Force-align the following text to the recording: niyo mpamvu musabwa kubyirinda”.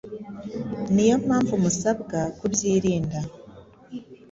niyo 0.93 1.15
mpamvu 1.25 1.53
musabwa 1.63 2.19
kubyirinda”. 2.37 3.19